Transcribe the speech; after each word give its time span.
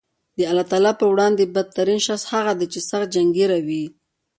د 0.37 0.39
الله 0.49 0.65
تعالی 0.71 0.93
په 0.99 1.05
وړاندې 1.13 1.51
بد 1.55 1.67
ترین 1.77 1.99
شخص 2.07 2.23
هغه 2.33 2.51
دی 2.59 2.67
چې 2.73 2.79
سخت 2.89 3.07
جنګېره 3.15 3.57
وي 3.67 3.85